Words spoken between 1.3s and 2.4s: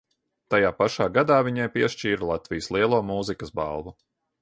viņai piešķīra